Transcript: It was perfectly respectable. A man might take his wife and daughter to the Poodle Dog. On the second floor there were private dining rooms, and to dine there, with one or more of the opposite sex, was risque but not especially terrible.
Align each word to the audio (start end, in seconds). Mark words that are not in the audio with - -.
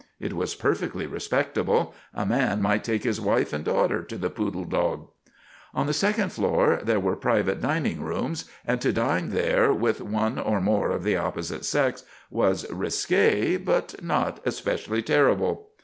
It 0.19 0.33
was 0.33 0.55
perfectly 0.55 1.05
respectable. 1.05 1.93
A 2.11 2.25
man 2.25 2.59
might 2.59 2.83
take 2.83 3.03
his 3.03 3.21
wife 3.21 3.53
and 3.53 3.63
daughter 3.63 4.01
to 4.01 4.17
the 4.17 4.31
Poodle 4.31 4.63
Dog. 4.65 5.07
On 5.75 5.85
the 5.85 5.93
second 5.93 6.31
floor 6.31 6.79
there 6.83 6.99
were 6.99 7.15
private 7.15 7.61
dining 7.61 8.01
rooms, 8.01 8.45
and 8.65 8.81
to 8.81 8.91
dine 8.91 9.29
there, 9.29 9.71
with 9.71 10.01
one 10.01 10.39
or 10.39 10.59
more 10.59 10.89
of 10.89 11.03
the 11.03 11.17
opposite 11.17 11.65
sex, 11.65 12.01
was 12.31 12.67
risque 12.71 13.57
but 13.57 14.01
not 14.03 14.39
especially 14.43 15.03
terrible. 15.03 15.69